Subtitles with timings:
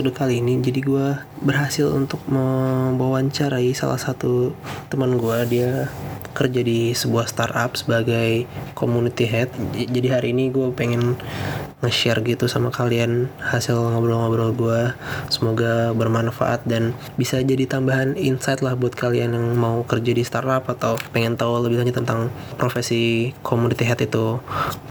[0.00, 1.06] episode kali ini, jadi gue
[1.44, 4.56] berhasil untuk mewawancarai salah satu
[4.88, 5.38] teman gue.
[5.52, 5.92] Dia
[6.32, 9.52] kerja di sebuah startup sebagai community head.
[9.76, 11.20] Jadi hari ini gue pengen
[11.80, 14.80] nge-share gitu sama kalian hasil ngobrol-ngobrol gue.
[15.32, 20.68] Semoga bermanfaat dan bisa jadi tambahan insight lah buat kalian yang mau kerja di startup
[20.68, 22.28] atau pengen tahu lebih lanjut tentang
[22.60, 24.38] profesi community head itu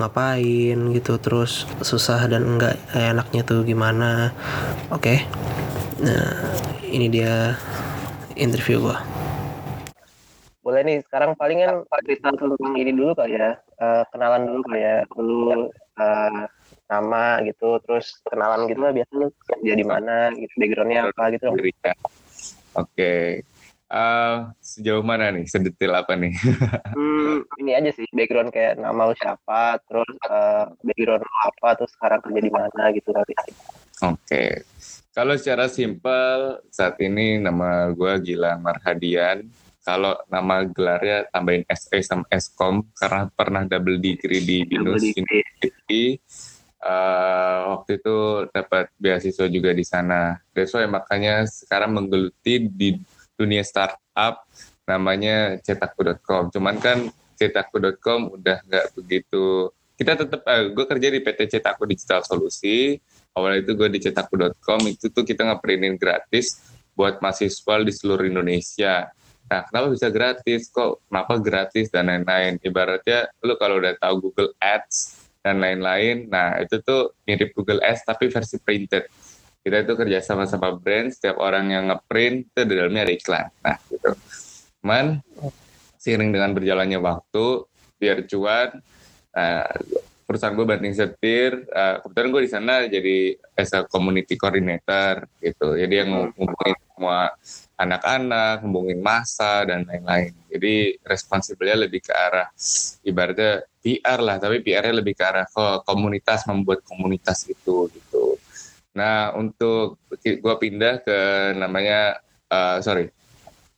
[0.01, 1.17] ngapain gitu.
[1.21, 4.33] Terus susah dan enggak enaknya tuh gimana.
[4.89, 5.01] Oke.
[5.01, 5.17] Okay.
[5.99, 6.55] Nah,
[6.89, 7.59] ini dia
[8.39, 8.97] interview gue
[10.69, 15.01] boleh nih sekarang palingan cerita tentang ini dulu kali ya uh, kenalan dulu kali ya
[15.09, 15.65] dulu
[15.97, 16.45] uh,
[16.89, 21.45] nama gitu terus kenalan gitu lah biasa lu kerja di mana gitu backgroundnya apa gitu
[21.53, 21.69] oke
[22.73, 23.45] okay.
[23.93, 26.33] uh, eh, sejauh mana nih sedetail apa nih
[26.97, 31.93] hmm, ini aja sih background kayak nama lu siapa terus uh, background lu apa terus
[31.93, 33.45] sekarang kerja di mana gitu kali oke
[34.01, 34.65] okay.
[35.13, 39.45] kalau secara simpel saat ini nama gue Gilang Marhadian
[39.89, 46.21] kalau nama gelarnya tambahin SA sama Eskom karena pernah double degree di Binus University.
[46.79, 50.39] Uh, waktu itu dapat beasiswa juga di sana.
[50.55, 52.95] That's why makanya sekarang menggeluti di
[53.35, 54.47] dunia startup
[54.87, 56.55] namanya cetakku.com.
[56.55, 59.75] Cuman kan cetakku.com udah nggak begitu.
[59.99, 62.95] Kita tetap, uh, gue kerja di PT Cetakku Digital Solusi.
[63.35, 66.63] Awalnya itu gue di cetakku.com itu tuh kita nge gratis
[66.95, 69.11] buat mahasiswa di seluruh Indonesia
[69.49, 70.69] Nah, kenapa bisa gratis?
[70.69, 72.61] Kok kenapa gratis dan lain-lain?
[72.61, 78.03] Ibaratnya lu kalau udah tahu Google Ads dan lain-lain, nah itu tuh mirip Google Ads
[78.03, 79.07] tapi versi printed.
[79.59, 83.47] Kita itu kerja sama sama brand, setiap orang yang ngeprint itu di dalamnya ada iklan.
[83.63, 84.11] Nah, gitu.
[84.79, 85.05] Cuman
[85.99, 87.67] seiring dengan berjalannya waktu,
[87.99, 88.79] biar cuan,
[89.35, 89.67] nah,
[90.29, 93.17] perusahaan gue banting setir, uh, kebetulan gue di sana jadi
[93.57, 95.73] as a community coordinator gitu.
[95.73, 97.31] Jadi yang ngumpulin semua
[97.79, 100.35] anak-anak, hubungin masa dan lain-lain.
[100.51, 102.51] Jadi responsibelnya lebih ke arah
[103.07, 108.35] ibaratnya PR lah, tapi PR-nya lebih ke arah ke komunitas membuat komunitas itu gitu.
[108.99, 111.19] Nah untuk gue pindah ke
[111.55, 112.19] namanya
[112.51, 113.07] uh, sorry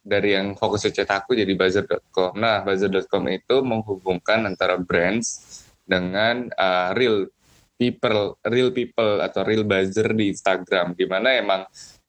[0.02, 2.42] dari yang fokus cetakku jadi buzzer.com.
[2.42, 7.30] Nah buzzer.com itu menghubungkan antara brands dengan uh, real
[7.78, 11.62] people, real people atau real buzzer di Instagram, di mana emang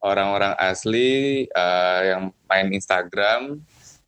[0.03, 3.63] orang-orang asli uh, yang main Instagram.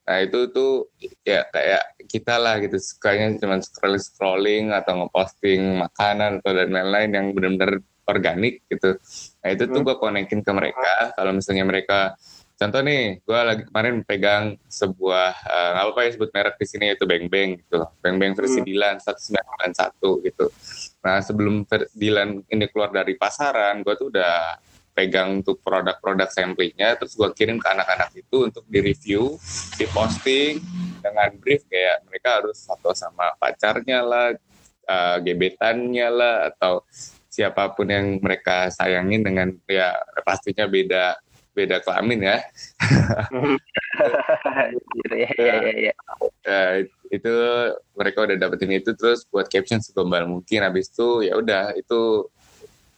[0.04, 0.92] Nah itu tuh
[1.24, 2.76] ya kayak kita lah gitu.
[2.76, 9.00] Sukanya cuma scrolling scrolling atau ngeposting makanan atau dan lain-lain yang benar-benar organik gitu.
[9.40, 9.86] Nah itu tuh hmm.
[9.88, 11.16] gue konekin ke mereka.
[11.16, 12.12] Kalau misalnya mereka
[12.54, 17.02] contoh nih gue lagi kemarin pegang sebuah uh, apa ya sebut merek di sini itu
[17.02, 18.66] Beng Beng gitu Beng Beng versi hmm.
[18.66, 18.96] Dilan
[19.74, 20.46] satu gitu.
[21.02, 21.66] Nah sebelum
[21.96, 24.54] Dilan ini keluar dari pasaran gue tuh udah
[24.94, 29.34] pegang untuk produk-produk samplingnya terus gue kirim ke anak-anak itu untuk di review
[29.74, 30.62] di posting
[31.02, 34.32] dengan brief kayak mereka harus foto sama pacarnya lah
[34.86, 36.86] uh, gebetannya lah atau
[37.26, 41.18] siapa pun yang mereka sayangin dengan ya pastinya beda
[41.54, 42.38] beda kelamin ya.
[45.14, 46.62] ya, ya, ya, ya.
[47.08, 47.30] Itu
[47.94, 52.26] mereka udah dapetin itu terus buat caption segombal mungkin habis itu ya udah itu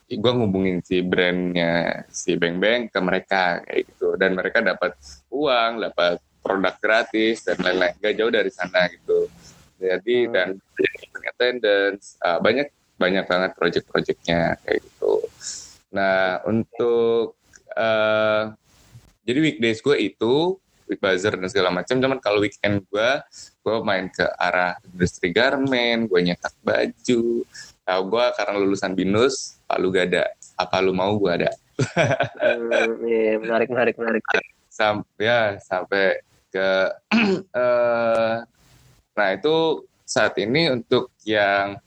[0.07, 4.15] gue ngubungin si brandnya si Beng Beng ke mereka kayak gitu.
[4.15, 4.95] Dan mereka dapat
[5.35, 7.99] uang dapat produk gratis dan lain-lain.
[7.99, 9.27] Gak jauh dari sana gitu.
[9.77, 10.33] Jadi hmm.
[10.33, 10.49] dan
[11.27, 15.21] attendance uh, banyak banyak banget project-projectnya kayak gitu.
[15.93, 17.37] Nah untuk
[17.77, 18.55] uh,
[19.27, 20.57] jadi weekdays gue itu
[20.87, 23.11] week buzzer dan segala macam cuman kalau weekend gue
[23.67, 27.43] gue main ke arah industri garment gue nyetak baju
[27.87, 30.27] Tahu gue karena lulusan binus, Pak lu gak ada.
[30.59, 31.51] Apa lu mau gue ada.
[31.79, 34.23] hmm, iya, menarik, menarik, menarik.
[34.67, 36.19] Sampai ya sampai
[36.51, 36.69] ke
[37.55, 38.43] uh,
[39.17, 41.79] nah itu saat ini untuk yang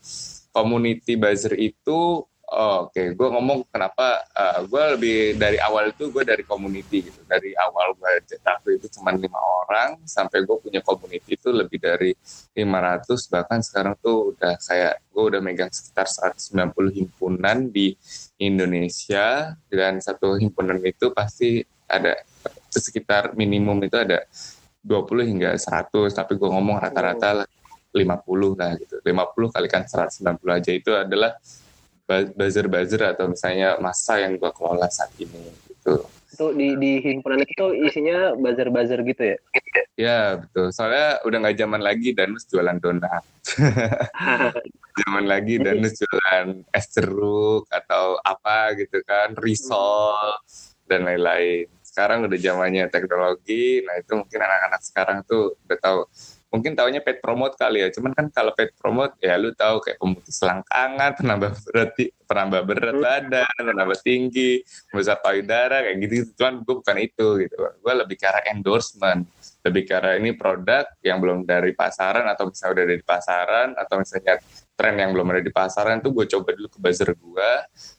[0.56, 3.06] community buzzer itu Oh, Oke, okay.
[3.14, 7.22] gue ngomong kenapa uh, eh, gue lebih dari awal itu gue dari community gitu.
[7.22, 12.10] Dari awal gue cetak itu cuma lima orang, sampai gue punya community itu lebih dari
[12.58, 17.94] 500 bahkan sekarang tuh udah saya gue udah megang sekitar 190 himpunan di
[18.42, 22.18] Indonesia dan satu himpunan itu pasti ada
[22.66, 24.26] sekitar minimum itu ada
[24.82, 27.46] 20 hingga 100 tapi gue ngomong rata-rata
[27.94, 31.38] 50 lah gitu 50 kalikan 190 aja itu adalah
[32.34, 36.02] buzzer-buzzer atau misalnya masa yang gue kelola saat ini gitu.
[36.30, 39.38] Itu di di himpunan itu isinya buzzer-buzzer gitu ya?
[39.94, 40.72] Ya betul.
[40.72, 43.24] Soalnya udah nggak zaman lagi Danus jualan donat.
[45.04, 50.40] zaman lagi Danus jualan es jeruk atau apa gitu kan, risol
[50.88, 51.68] dan lain-lain.
[51.84, 53.84] Sekarang udah zamannya teknologi.
[53.84, 56.00] Nah itu mungkin anak-anak sekarang tuh udah tahu
[56.50, 57.88] mungkin taunya pet promote kali ya.
[57.94, 61.90] Cuman kan kalau pet promote ya lu tahu kayak pemutih selangkangan penambah berat
[62.26, 67.56] penambah berat badan penambah tinggi membesar payudara kayak gitu cuman gue bukan itu gitu.
[67.80, 69.24] Gue lebih ke arah endorsement.
[69.62, 73.94] Lebih ke arah ini produk yang belum dari pasaran atau misalnya udah dari pasaran atau
[74.02, 74.34] misalnya
[74.74, 77.52] tren yang belum ada di pasaran tuh gue coba dulu ke buzzer gue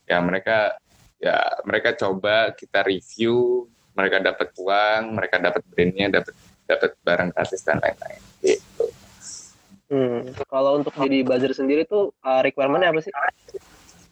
[0.09, 0.75] ya mereka
[1.21, 6.33] ya mereka coba kita review mereka dapat uang mereka dapat brandnya dapat
[6.71, 8.85] dapat barang gratis dan lain-lain gitu.
[9.91, 10.31] Hmm.
[10.47, 13.11] Kalau untuk jadi buzzer sendiri tuh uh, requirementnya apa sih?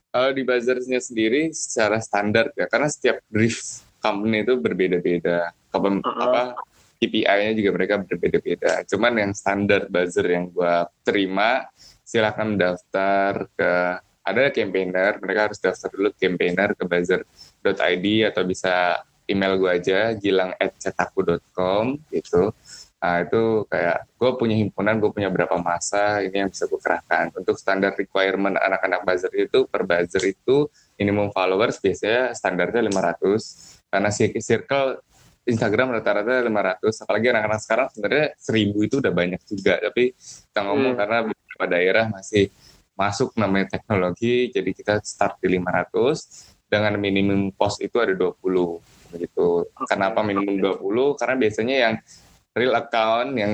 [0.10, 5.56] Kalau di buzzernya sendiri secara standar ya, karena setiap brief company itu berbeda-beda.
[5.72, 6.02] Uh-huh.
[6.04, 6.60] Apa
[7.00, 8.84] KPI-nya juga mereka berbeda-beda.
[8.84, 11.64] Cuman yang standar buzzer yang gua terima,
[12.04, 13.72] silakan daftar ke
[14.30, 22.02] ada campaigner, mereka harus daftar dulu campaigner ke buzzer.id atau bisa email gue aja gilang@cetaku.com
[22.10, 22.52] gitu.
[23.00, 27.32] Nah itu kayak gue punya himpunan, gue punya berapa masa ini yang bisa gue kerahkan.
[27.38, 30.68] Untuk standar requirement anak-anak buzzer itu per buzzer itu
[31.00, 35.00] minimum followers biasanya standarnya 500 karena circle
[35.48, 39.74] Instagram rata-rata 500 apalagi anak-anak sekarang sebenarnya 1000 itu udah banyak juga.
[39.80, 41.00] Tapi kita ngomong hmm.
[41.00, 42.52] karena beberapa daerah masih
[43.00, 49.68] masuk namanya teknologi jadi kita start di 500 dengan minimum post itu ada 20 begitu.
[49.90, 51.20] Kenapa minimum 20?
[51.20, 51.96] Karena biasanya yang
[52.56, 53.54] real account, yang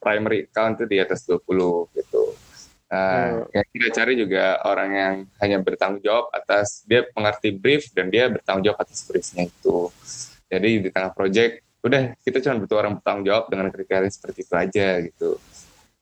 [0.00, 2.24] primary account itu di atas 20 gitu.
[2.94, 3.56] Nah, hmm.
[3.56, 8.30] yang kita cari juga orang yang hanya bertanggung jawab atas dia mengerti brief dan dia
[8.30, 9.90] bertanggung jawab atas briefnya itu.
[10.46, 14.54] Jadi di tengah project, udah kita cuma butuh orang bertanggung jawab dengan kriteria seperti itu
[14.54, 15.30] aja gitu.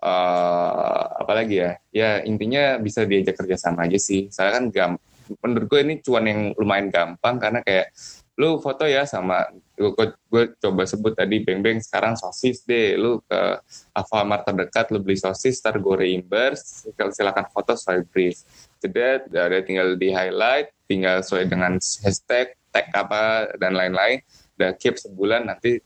[0.02, 4.26] Uh, apalagi ya, ya intinya bisa diajak kerjasama aja sih.
[4.34, 4.98] Saya kan gam,
[5.40, 7.94] menurut gue ini cuan yang lumayan gampang karena kayak
[8.40, 9.44] lu foto ya sama
[9.76, 9.92] gue,
[10.32, 12.96] gue coba sebut tadi beng beng sekarang sosis deh.
[12.96, 13.60] Lu ke
[13.92, 16.88] Alfamart terdekat lu beli sosis ntar gue reimburse.
[16.92, 18.40] Silakan foto sesuai brief.
[18.80, 24.24] Jeda ada tinggal di highlight tinggal sesuai dengan hashtag tag apa dan lain-lain.
[24.56, 25.80] Udah keep sebulan nanti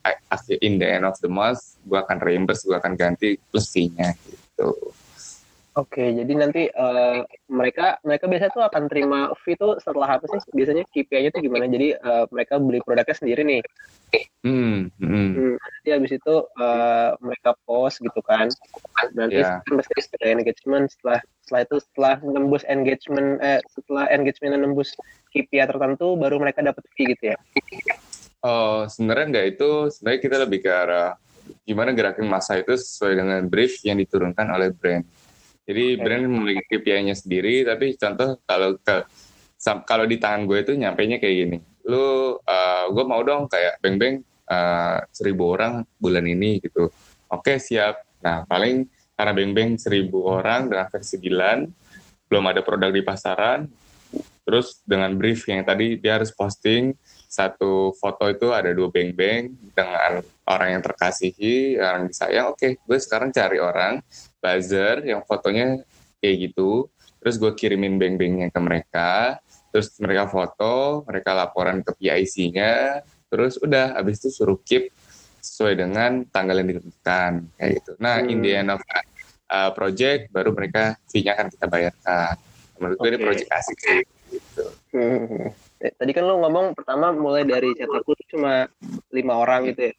[0.62, 4.70] in the end of the month gue akan reimburse gue akan ganti plus gitu
[5.76, 7.20] Oke, jadi nanti uh,
[7.52, 10.40] mereka mereka biasanya tuh akan terima fee tuh setelah apa sih?
[10.56, 11.68] Biasanya KPI-nya tuh gimana?
[11.68, 13.60] Jadi uh, mereka beli produknya sendiri nih.
[14.40, 14.88] Hmm.
[14.96, 15.30] hmm.
[15.36, 18.48] hmm nanti habis itu uh, mereka post gitu kan.
[19.12, 19.60] Nanti yeah.
[19.68, 24.96] pasti ada engagement setelah setelah itu setelah nembus engagement eh setelah engagement nembus
[25.36, 27.38] KPI tertentu baru mereka dapat fee gitu ya.
[28.40, 31.20] Oh, sebenarnya enggak itu sebenarnya kita lebih ke arah
[31.68, 35.04] gimana gerakin masa itu sesuai dengan brief yang diturunkan oleh brand.
[35.66, 36.02] Jadi okay.
[36.02, 38.96] brand memiliki KPI-nya sendiri, tapi contoh kalau ke
[39.82, 41.58] kalau di tangan gue itu nyampe nya kayak gini.
[41.90, 46.86] Lu, uh, gue mau dong kayak beng-beng uh, seribu orang bulan ini gitu.
[47.26, 48.06] Oke okay, siap.
[48.22, 48.86] Nah paling
[49.18, 53.66] karena beng-beng seribu orang dengan versi 9, belum ada produk di pasaran,
[54.46, 56.94] terus dengan brief yang tadi dia harus posting
[57.26, 62.46] satu foto itu ada dua beng-beng dengan orang yang terkasihi, orang yang disayang.
[62.54, 63.98] Oke, okay, gue sekarang cari orang
[64.46, 65.82] buzzer yang fotonya
[66.22, 66.86] kayak gitu
[67.18, 69.42] terus gue kirimin beng-bengnya ke mereka
[69.74, 74.94] terus mereka foto mereka laporan ke PIC-nya terus udah habis itu suruh keep
[75.42, 78.30] sesuai dengan tanggal yang ditentukan kayak gitu nah hmm.
[78.30, 78.78] in the end of
[79.50, 82.34] uh, project baru mereka fee-nya akan kita bayarkan
[82.78, 84.00] menurut gue ini project asik sih
[84.30, 84.64] gitu.
[84.94, 85.50] Hmm.
[85.82, 88.68] Eh, tadi kan lo ngomong pertama mulai dari cetakku cuma
[89.12, 89.94] lima orang gitu ya.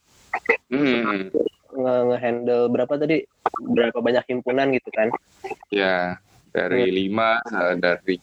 [0.73, 1.31] Hmm
[1.77, 3.23] nge-handle berapa tadi?
[3.61, 5.13] Berapa banyak himpunan gitu kan?
[5.69, 6.17] Ya
[6.57, 6.97] dari iya.
[7.05, 8.15] lima eh, dari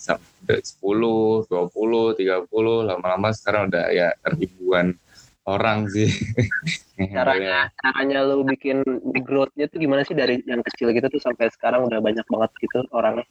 [0.64, 4.96] sepuluh dua puluh tiga puluh lama-lama sekarang udah ya ribuan
[5.46, 6.10] orang sih.
[7.14, 8.80] Caranya caranya lu bikin
[9.26, 10.16] growth-nya tuh gimana sih?
[10.16, 13.26] Dari yang kecil gitu tuh sampai sekarang udah banyak banget gitu orangnya.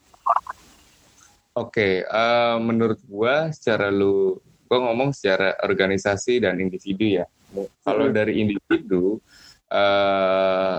[1.53, 4.37] Oke okay, uh, eh, menurut gua secara lu
[4.67, 7.25] gua ngomong secara organisasi dan individu ya.
[7.85, 9.21] Kalau dari individu
[9.73, 10.77] uh,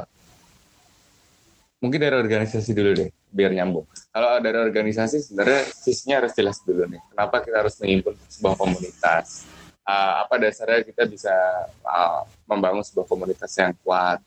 [1.82, 3.84] mungkin dari organisasi dulu deh biar nyambung.
[4.14, 7.02] Kalau dari organisasi sebenarnya visinya harus jelas dulu nih.
[7.10, 9.44] Kenapa kita harus mengimpun sebuah komunitas?
[9.84, 11.34] Uh, apa dasarnya kita bisa
[11.84, 14.22] uh, membangun sebuah komunitas yang kuat?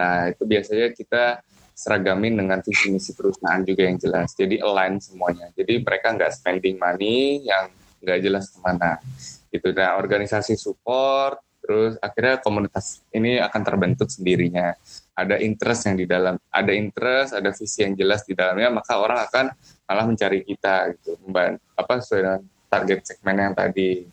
[0.00, 1.46] Nah itu biasanya kita
[1.76, 4.32] seragamin dengan visi misi perusahaan juga yang jelas.
[4.32, 5.52] Jadi align semuanya.
[5.52, 7.68] Jadi mereka nggak spending money yang
[8.00, 8.98] nggak jelas ke mana.
[9.46, 14.78] gitu nah organisasi support terus akhirnya komunitas ini akan terbentuk sendirinya.
[15.18, 19.18] Ada interest yang di dalam ada interest ada visi yang jelas di dalamnya maka orang
[19.26, 19.46] akan
[19.90, 24.06] malah mencari kita gitu membantu apa sesuai dengan target segmen yang tadi.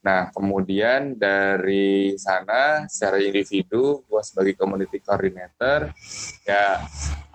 [0.00, 5.92] Nah kemudian dari sana secara individu gua sebagai community coordinator
[6.48, 6.80] ya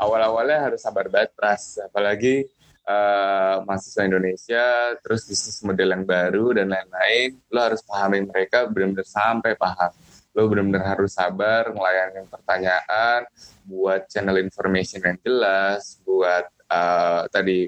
[0.02, 2.50] awal-awalnya harus sabar banget pras apalagi
[2.86, 9.08] uh, mahasiswa Indonesia, terus bisnis model yang baru dan lain-lain, lo harus pahami mereka benar-benar
[9.08, 9.92] sampai paham.
[10.32, 13.28] Lo benar-benar harus sabar melayani pertanyaan,
[13.68, 17.68] buat channel information yang jelas, buat uh, tadi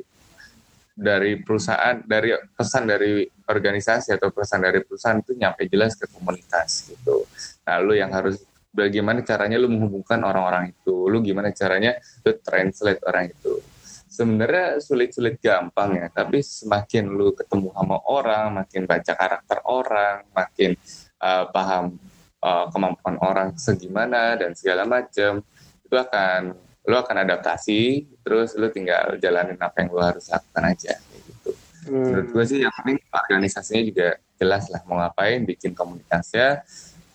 [0.93, 6.87] dari perusahaan, dari pesan dari organisasi atau pesan dari perusahaan itu nyampe jelas ke komunitas
[6.87, 7.25] gitu.
[7.65, 13.01] Nah, lo yang harus bagaimana caranya lu menghubungkan orang-orang itu, lu gimana caranya lu translate
[13.09, 13.72] orang itu
[14.13, 20.77] sebenarnya sulit-sulit gampang ya tapi semakin lu ketemu sama orang makin baca karakter orang makin
[21.17, 21.97] uh, paham
[22.45, 25.41] uh, kemampuan orang segimana dan segala macam
[25.81, 26.53] itu akan
[26.85, 30.93] lu akan adaptasi terus lu tinggal jalanin apa yang lu harus lakukan aja
[31.25, 31.49] gitu
[31.89, 32.03] hmm.
[32.05, 36.61] menurut gue sih yang penting organisasinya juga jelas lah mau ngapain bikin komunitasnya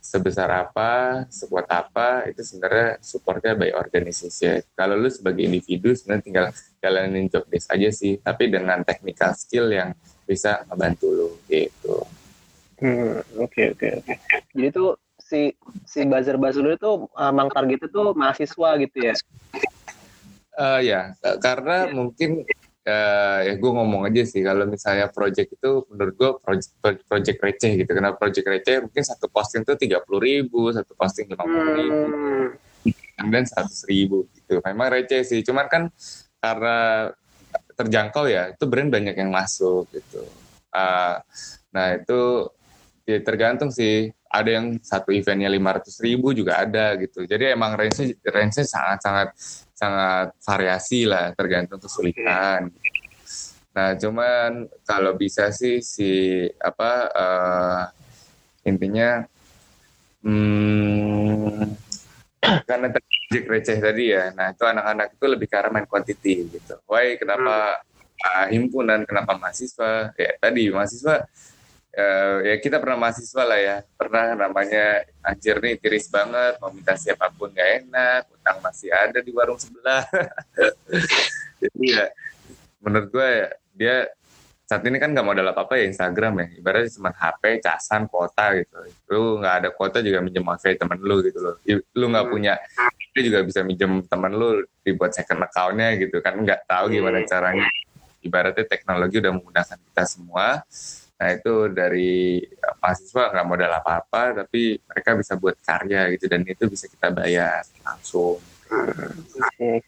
[0.09, 4.73] sebesar apa, sekuat apa, itu sebenarnya supportnya by organisasi.
[4.73, 6.47] Kalau lu sebagai individu sebenarnya tinggal
[6.81, 9.93] jalanin job desk aja sih, tapi dengan technical skill yang
[10.25, 12.09] bisa membantu lu gitu.
[12.81, 14.15] Hmm, oke oke oke.
[14.57, 15.53] Jadi tuh si
[15.85, 19.15] si buzzer buzzer itu uh, mang target itu mahasiswa gitu ya?
[20.57, 21.12] Uh, ya,
[21.45, 21.95] karena yeah.
[21.95, 22.49] mungkin
[22.88, 26.73] uh, ya gue ngomong aja sih kalau misalnya project itu menurut gue project,
[27.04, 27.90] project receh gitu.
[27.92, 28.80] Karena project receh?
[28.88, 32.00] Mungkin satu posting tuh tiga puluh ribu satu posting lima puluh ribu.
[32.09, 33.28] Hmm.
[33.28, 34.62] dan seratus ribu gitu.
[34.62, 35.83] Memang receh sih cuman kan
[36.38, 37.11] karena
[37.75, 40.23] terjangkau ya itu brand banyak yang masuk gitu.
[40.71, 41.18] Uh,
[41.75, 42.47] nah itu
[43.04, 44.14] ya tergantung sih.
[44.28, 47.25] Ada yang satu eventnya lima ratus ribu juga ada gitu.
[47.25, 49.28] Jadi emang range range sangat sangat
[49.78, 52.75] sangat variasi lah tergantung kesulitan.
[53.70, 57.82] Nah cuman kalau bisa sih si apa uh,
[58.66, 59.23] intinya
[60.26, 61.62] hmm,
[62.66, 66.75] karena terjadi receh tadi ya, nah itu anak-anak itu lebih ke arah main quantity gitu.
[66.90, 68.26] Why kenapa hmm.
[68.26, 70.11] uh, himpunan, kenapa mahasiswa?
[70.18, 71.23] Ya tadi mahasiswa
[71.95, 73.76] uh, ya kita pernah mahasiswa lah ya.
[73.97, 79.18] Pernah namanya anjir nih tiris banget mau minta siapa pun gak enak utang masih ada
[79.23, 80.04] di warung sebelah.
[81.62, 82.07] Jadi ya
[82.78, 83.97] menurut gue ya, dia
[84.68, 86.47] saat ini kan nggak modal apa apa ya Instagram ya.
[86.61, 88.76] Ibaratnya cuma HP casan kuota gitu.
[89.09, 91.57] Lu nggak ada kuota juga minjem wifi temen lu gitu loh.
[91.97, 92.33] Lu nggak hmm.
[92.37, 92.54] punya
[93.16, 96.37] dia juga bisa minjem temen lu dibuat second accountnya gitu kan.
[96.37, 97.28] Nggak tahu gimana hmm.
[97.33, 97.68] caranya.
[98.21, 100.61] Ibaratnya teknologi udah memudahkan kita semua
[101.19, 102.39] Nah itu dari
[102.79, 107.67] mahasiswa nggak modal apa-apa, tapi mereka bisa buat karya gitu dan itu bisa kita bayar
[107.83, 108.39] langsung.
[108.71, 109.11] Hmm.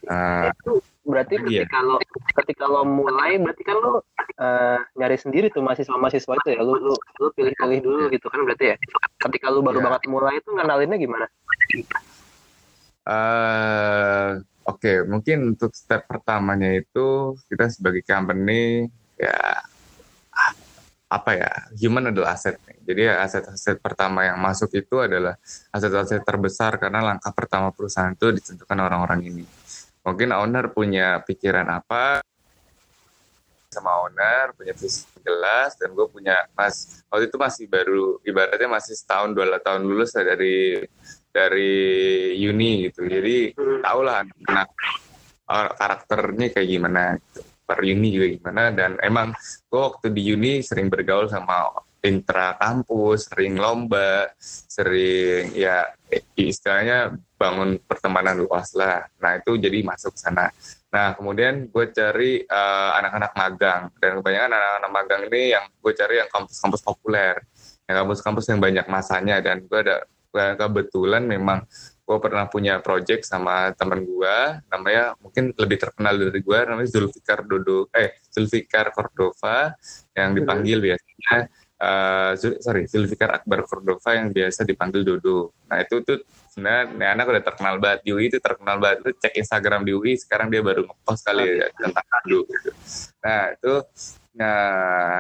[0.09, 1.65] Nah, itu berarti iya.
[1.65, 1.97] ketika lo
[2.43, 6.95] ketika lo mulai berarti kan lo uh, nyari sendiri tuh mahasiswa-mahasiswa itu ya, lo lo
[6.97, 8.77] lo pilih-pilih dulu gitu kan berarti ya.
[9.23, 9.87] Ketika lo baru yeah.
[9.87, 11.27] banget mulai itu nganalinnya gimana?
[13.07, 14.97] Uh, Oke, okay.
[15.03, 18.87] mungkin untuk step pertamanya itu kita sebagai company
[19.19, 19.67] ya
[21.11, 22.55] apa ya human adalah aset
[22.91, 25.39] jadi aset-aset pertama yang masuk itu adalah
[25.71, 29.45] aset-aset terbesar karena langkah pertama perusahaan itu ditentukan orang-orang ini.
[30.03, 32.19] Mungkin owner punya pikiran apa
[33.71, 38.99] sama owner punya visi jelas dan gue punya mas waktu itu masih baru ibaratnya masih
[38.99, 40.83] setahun dua tahun lulus dari
[41.31, 41.79] dari
[42.43, 43.07] uni gitu.
[43.07, 43.55] Jadi
[43.87, 44.69] tau lah anak
[45.79, 49.31] karakternya kayak gimana gitu per uni juga gimana dan emang
[49.71, 51.71] gue waktu di uni sering bergaul sama
[52.03, 55.87] intra kampus, sering lomba, sering ya
[56.35, 59.07] istilahnya bangun pertemanan luas lah.
[59.21, 60.49] Nah itu jadi masuk sana.
[60.91, 66.15] Nah kemudian gue cari uh, anak-anak magang dan kebanyakan anak-anak magang ini yang gue cari
[66.25, 67.35] yang kampus-kampus populer,
[67.87, 71.63] yang kampus-kampus yang banyak masanya dan gue ada kebetulan memang
[72.11, 74.37] gue pernah punya project sama teman gue
[74.67, 79.79] namanya mungkin lebih terkenal dari gue namanya Zulfikar Dodo eh Zulfikar Cordova
[80.19, 81.47] yang dipanggil biasanya
[81.79, 85.55] uh, sorry Zulfikar Akbar Cordova yang biasa dipanggil Dodo.
[85.71, 86.19] Nah itu tuh
[86.51, 89.07] sebenarnya anak udah terkenal banget di UI itu terkenal banget.
[89.07, 92.41] Itu cek Instagram di UI sekarang dia baru ngepost kali ya tentang Dodo.
[92.51, 92.71] Gitu.
[93.21, 93.75] nah itu
[94.31, 94.63] nah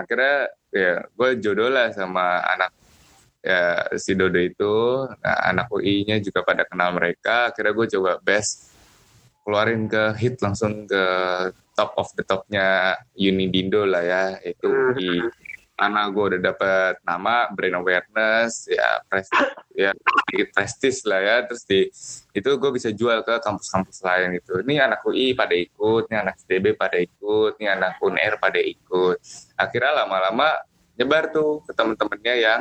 [0.06, 0.37] akhirnya
[0.73, 2.79] ya gue jodoh lah sama anak
[3.40, 7.52] ya si Dodo itu nah, anak UI-nya juga pada kenal mereka.
[7.52, 8.73] Akhirnya gue coba best
[9.44, 11.04] keluarin ke hit langsung ke
[11.73, 15.25] top of the topnya Unidindo lah ya itu UI
[15.80, 21.37] karena gue udah dapet nama brand awareness ya prestige ya sedikit prestis lah ya.
[21.49, 21.80] Terus di
[22.37, 24.61] itu gue bisa jual ke kampus-kampus lain gitu.
[24.61, 29.16] Ini anak UI pada ikut ini anak SDB pada ikut ini anak UNR pada ikut.
[29.56, 30.52] Akhirnya lama-lama
[31.00, 32.61] nyebar tuh ke temen-temennya yang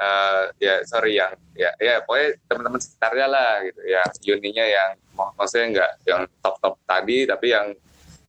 [0.00, 4.02] uh, ya sorry yang ya ya pokoknya teman-teman sekitarnya lah gitu ya
[4.34, 7.66] uninya yang maksudnya nggak yang top-top tadi tapi yang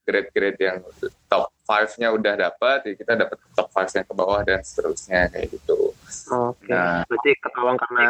[0.05, 0.77] grade-grade yang
[1.25, 5.91] top five-nya udah dapat, ya kita dapat top five-nya ke bawah dan seterusnya kayak gitu.
[6.29, 6.69] Oke.
[6.69, 6.77] Okay.
[6.77, 8.07] Nah, berarti ketolong karena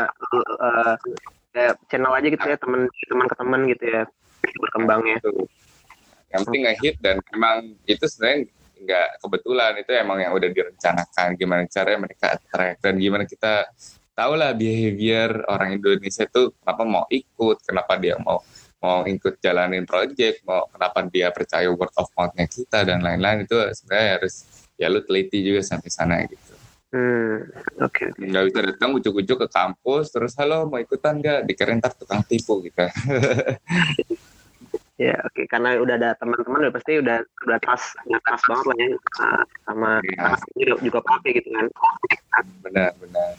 [0.59, 0.95] uh,
[1.55, 4.03] ya, channel aja gitu ya teman teman ke teman gitu ya
[4.43, 5.15] berkembangnya.
[5.23, 5.47] Itu.
[6.35, 8.51] Yang penting ngehit dan memang itu sebenarnya
[8.85, 13.65] nggak kebetulan itu emang yang udah direncanakan gimana caranya mereka attract dan gimana kita
[14.15, 18.39] tahu lah behavior orang Indonesia itu kenapa mau ikut, kenapa dia mau
[18.79, 23.57] mau ikut jalanin project, mau kenapa dia percaya word of mouth-nya kita dan lain-lain itu
[23.73, 24.45] sebenarnya harus
[24.77, 26.53] ya lu teliti juga sampai sana gitu.
[26.93, 27.49] Hmm,
[27.81, 28.13] oke.
[28.13, 31.43] Okay, Nggak bisa datang ujuk-ujuk ke kampus terus halo mau ikutan nggak?
[31.43, 32.85] Dikira ntar tukang tipu gitu.
[34.95, 35.45] ya oke okay.
[35.51, 38.89] karena udah ada teman-teman udah pasti udah udah trust udah trust banget lah ya
[39.67, 40.35] sama ya.
[40.55, 41.67] juga juga pakai gitu kan.
[42.63, 43.35] Benar benar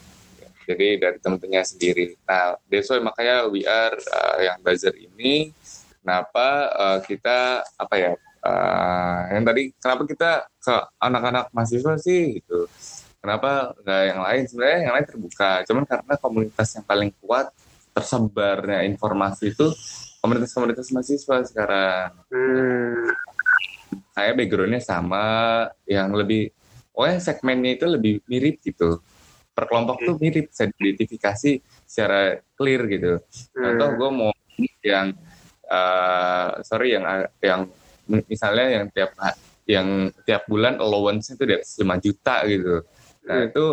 [0.66, 2.18] jadi dari teman-temannya sendiri.
[2.26, 5.54] Nah, that's why makanya we are uh, yang buzzer ini
[6.02, 12.66] kenapa uh, kita apa ya uh, yang tadi kenapa kita ke anak-anak mahasiswa sih gitu.
[13.22, 15.50] Kenapa nggak yang lain sebenarnya yang lain terbuka.
[15.66, 17.50] Cuman karena komunitas yang paling kuat
[17.96, 19.72] tersebarnya informasi itu
[20.20, 22.10] komunitas-komunitas mahasiswa sekarang.
[22.32, 23.12] Hmm.
[24.16, 25.26] Kayak backgroundnya sama,
[25.84, 26.50] yang lebih,
[26.96, 29.00] oh ya segmennya itu lebih mirip gitu
[29.56, 33.24] per kelompok tuh mirip bisa diidentifikasi secara clear gitu.
[33.56, 33.96] Contoh hmm.
[33.96, 34.32] gue mau
[34.84, 35.16] yang
[35.72, 37.04] uh, sorry yang
[37.40, 37.60] yang
[38.28, 39.16] misalnya yang tiap
[39.64, 42.84] yang tiap bulan allowance itu di atas 5 juta gitu.
[43.24, 43.48] Nah hmm.
[43.48, 43.64] itu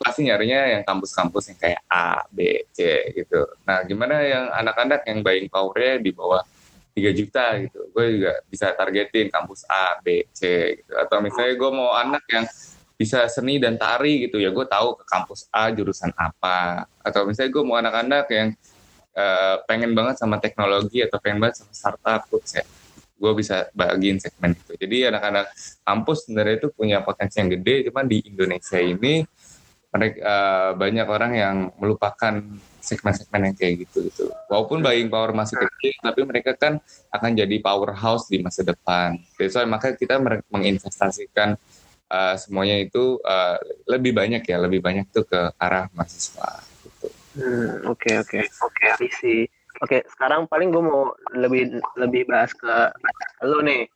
[0.00, 3.44] pasti nyarinya yang kampus-kampus yang kayak A, B, C gitu.
[3.68, 6.40] Nah gimana yang anak-anak yang buying powernya di bawah
[6.96, 7.92] 3 juta gitu.
[7.92, 10.92] Gue juga bisa targetin kampus A, B, C gitu.
[10.96, 12.46] Atau misalnya gue mau anak yang
[12.94, 17.50] bisa seni dan tari gitu ya gue tahu ke kampus A jurusan apa atau misalnya
[17.50, 18.48] gue mau anak-anak yang
[19.18, 22.62] uh, pengen banget sama teknologi atau pengen banget sama startup gue bisa
[23.18, 25.46] gue bisa bagiin segmen itu jadi anak-anak
[25.82, 29.26] kampus sebenarnya itu punya potensi yang gede cuman di Indonesia ini
[29.94, 32.42] mereka uh, banyak orang yang melupakan
[32.82, 34.26] segmen-segmen yang kayak gitu gitu.
[34.50, 36.82] Walaupun buying power masih kecil, tapi mereka kan
[37.14, 39.14] akan jadi powerhouse di masa depan.
[39.38, 40.18] Jadi so, maka kita
[40.50, 41.54] menginvestasikan
[42.10, 46.58] uh, semuanya itu uh, lebih banyak ya, lebih banyak tuh ke arah mahasiswa.
[46.82, 47.06] Gitu.
[47.38, 49.46] Hmm, oke oke oke, isi.
[49.82, 52.70] Oke, sekarang paling gue mau lebih lebih bahas ke
[53.46, 53.86] lo nih.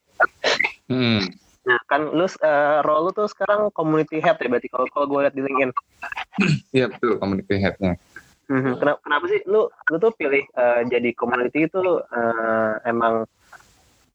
[0.87, 1.23] Hmm.
[1.69, 5.19] Nah kan lu uh, role lu tuh sekarang community head ya berarti kalau kalau gue
[5.21, 5.71] lihat di LinkedIn.
[6.73, 7.93] Iya betul community headnya.
[8.49, 13.29] Hmm, kenapa, kenapa sih lu lu tuh pilih uh, jadi community itu uh, emang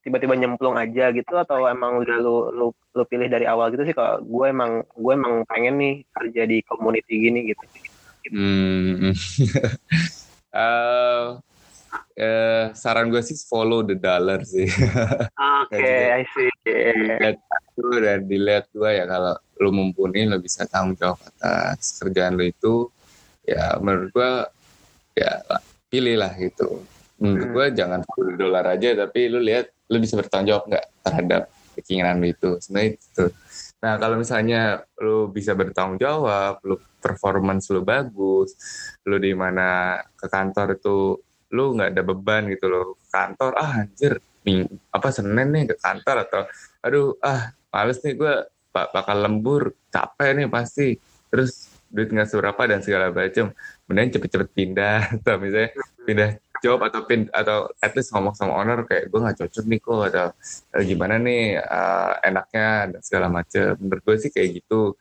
[0.03, 3.95] tiba-tiba nyemplung aja gitu atau emang udah lu lu lu pilih dari awal gitu sih
[3.95, 7.65] kalau gue emang gue emang pengen nih kerja di community gini gitu.
[8.35, 9.15] Hmm.
[10.51, 11.39] uh,
[11.95, 14.67] uh, saran gue sih follow the dollar sih.
[15.67, 16.51] Oke, okay, I see.
[17.21, 17.39] Lihat
[17.75, 22.47] dulu dan dilihat dua ya kalau lu mumpuni lu bisa tanggung jawab atas kerjaan lu
[22.47, 22.91] itu
[23.47, 24.33] ya menurut gue
[25.19, 25.33] ya
[25.89, 26.83] pilih lah gitu.
[27.23, 27.55] Menurut hmm.
[27.55, 31.43] gue jangan follow dolar aja tapi lu lihat lu bisa bertanggung jawab nggak terhadap
[31.83, 33.25] keinginan lu itu sebenarnya itu
[33.83, 38.57] nah kalau misalnya lu bisa bertanggung jawab lu performance lu bagus
[39.05, 41.21] lu di mana ke kantor itu
[41.53, 42.87] lu nggak ada beban gitu loh.
[43.11, 46.43] Kantor ah anjir ming, apa senin nih ke kantor atau
[46.85, 48.35] aduh ah males nih gue
[48.73, 50.97] bakal lembur capek nih pasti.
[51.29, 53.55] Terus duit nggak seberapa dan segala macam
[53.87, 54.99] mending cepet-cepet pindah.
[55.21, 55.71] Atau misalnya
[56.05, 56.31] pindah
[56.65, 60.01] job atau pin atau at least ngomong sama owner kayak gue nggak cocok nih kok
[60.09, 60.29] atau
[60.73, 64.97] eh, gimana nih uh, enaknya dan segala macam menurut gue sih kayak gitu.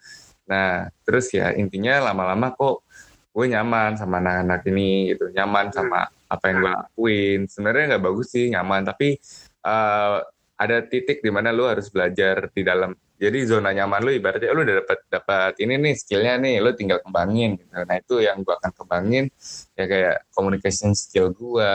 [0.51, 2.83] Nah terus ya intinya lama-lama kok
[3.31, 5.31] gue nyaman sama anak-anak ini gitu.
[5.31, 7.39] Nyaman sama apa yang gue lakuin.
[7.45, 8.81] Sebenarnya nggak bagus sih nyaman.
[8.89, 9.21] Tapi
[9.69, 10.17] uh,
[10.57, 12.93] ada titik di mana lu harus belajar di dalam.
[13.23, 16.99] Jadi zona nyaman lu ibaratnya lu udah dapat dapat ini nih skillnya nih lu tinggal
[16.99, 17.71] kembangin gitu.
[17.71, 19.31] Nah itu yang gua akan kembangin.
[19.79, 21.71] Ya kayak communication skill gua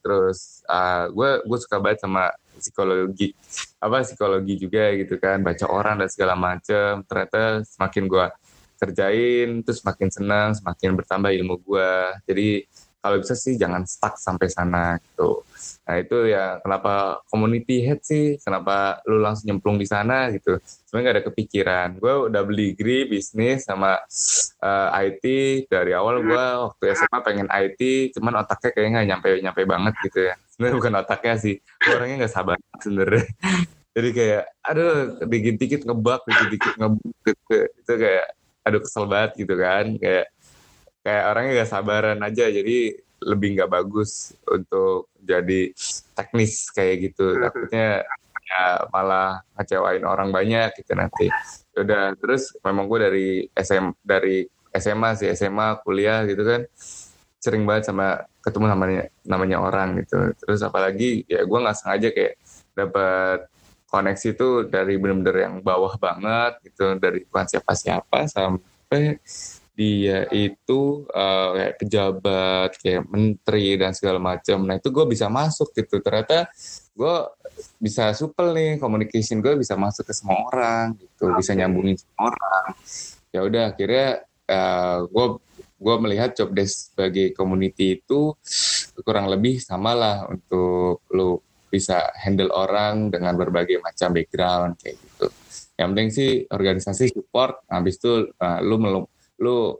[0.00, 3.36] terus uh, gua gua suka banget sama psikologi
[3.76, 5.44] apa psikologi juga gitu kan.
[5.44, 7.04] Baca orang dan segala macem.
[7.04, 8.32] Ternyata semakin gua
[8.76, 12.16] kerjain terus semakin senang semakin bertambah ilmu gua.
[12.24, 12.64] Jadi
[13.06, 15.46] kalau bisa sih jangan stuck sampai sana gitu.
[15.86, 20.58] Nah itu ya kenapa community head sih kenapa lu langsung nyemplung di sana gitu.
[20.82, 21.88] Sebenarnya gak ada kepikiran.
[22.02, 24.02] Gue udah beli degree bisnis sama
[24.58, 25.24] uh, eh, IT
[25.70, 30.18] dari awal gue waktu SMA pengen IT cuman otaknya kayaknya nggak nyampe nyampe banget gitu
[30.26, 30.34] ya.
[30.50, 31.54] Sebenarnya bukan otaknya sih
[31.86, 33.24] orangnya nggak sabar sebenarnya.
[33.96, 37.56] Jadi kayak aduh dikit-dikit ngebak dikit-dikit ngebak gitu.
[37.62, 38.26] itu kayak
[38.66, 39.94] aduh kesel banget gitu kan.
[40.02, 40.26] Kayak
[41.06, 45.72] kayak orangnya gak sabaran aja jadi lebih nggak bagus untuk jadi
[46.12, 47.38] teknis kayak gitu.
[47.38, 47.48] Hmm.
[47.48, 47.88] takutnya
[48.46, 48.62] ya
[48.94, 51.26] malah ngecewain orang banyak gitu nanti.
[51.74, 56.62] Ya udah terus memang gue dari SM dari SMA sih SMA kuliah gitu kan
[57.40, 60.34] sering banget sama ketemu namanya namanya orang gitu.
[60.42, 62.34] Terus apalagi ya gue nggak sengaja kayak
[62.76, 63.48] dapat
[63.86, 69.18] koneksi itu dari bener-bener yang bawah banget gitu dari bukan siapa-siapa sampai
[69.76, 74.64] dia itu uh, kayak pejabat kayak menteri dan segala macam.
[74.64, 76.00] Nah itu gue bisa masuk gitu.
[76.00, 76.48] Ternyata
[76.96, 77.16] gue
[77.76, 81.28] bisa supel nih communication gue bisa masuk ke semua orang gitu.
[81.36, 82.66] Bisa nyambungin semua orang.
[83.36, 84.08] Ya udah akhirnya
[84.48, 85.26] uh, eh, gue
[85.76, 88.32] gue melihat job desk sebagai community itu
[89.04, 91.36] kurang lebih sama lah untuk lu
[91.68, 95.28] bisa handle orang dengan berbagai macam background kayak gitu.
[95.76, 98.80] Yang penting sih organisasi support habis itu uh, lu
[99.40, 99.76] lu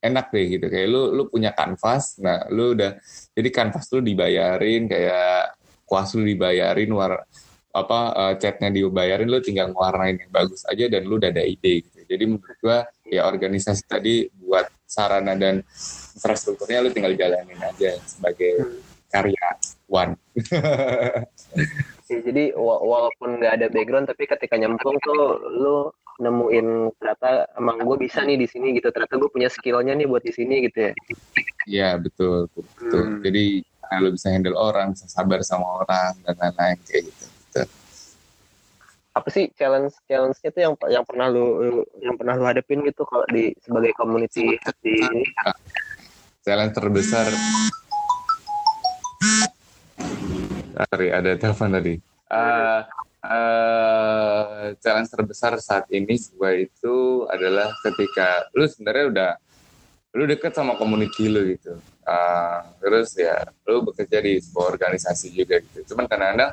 [0.00, 0.66] enak deh gitu.
[0.66, 2.98] Kayak lu lu punya kanvas nah lu udah
[3.36, 7.26] jadi kanvas lu dibayarin kayak kuas lu dibayarin war
[7.70, 11.86] apa uh, chatnya dibayarin lu tinggal ngewarnain yang bagus aja dan lu udah ada ide
[11.86, 12.02] gitu.
[12.06, 15.62] Jadi menurut gua ya organisasi tadi buat sarana dan
[16.18, 19.46] infrastrukturnya lu tinggal jalanin aja sebagai karya
[19.90, 20.14] one
[22.06, 25.76] ya, jadi walaupun nggak ada background tapi ketika nyemplung tuh lu
[26.20, 28.92] nemuin ternyata emang gue bisa nih di sini gitu.
[28.92, 30.92] Ternyata gue punya skillnya nih buat di sini gitu ya.
[31.66, 33.20] Iya betul betul hmm.
[33.24, 33.44] jadi
[33.98, 37.62] lo bisa handle orang bisa sabar sama orang dan lain-lain kayak gitu, gitu.
[39.10, 43.26] apa sih challenge challenge-nya tuh yang yang pernah lu yang pernah lu hadapin gitu kalau
[43.34, 44.54] di sebagai community
[44.86, 45.26] di ini?
[46.46, 47.26] Challenge terbesar.
[50.78, 51.94] Sorry ada telepon tadi.
[52.30, 52.86] Uh,
[53.24, 59.32] uh, challenge terbesar saat ini gue itu adalah ketika lu sebenarnya udah
[60.16, 61.78] lu deket sama community lu gitu.
[62.02, 65.94] Uh, terus ya lu bekerja di sebuah organisasi juga gitu.
[65.94, 66.52] Cuman kadang-kadang